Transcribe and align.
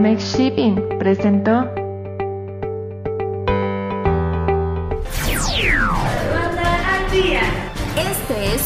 Make 0.00 0.18
Shipping 0.18 0.98
presentó. 0.98 1.79